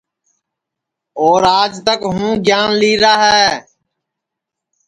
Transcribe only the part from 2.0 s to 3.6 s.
ہوں گیان لئیرا ہے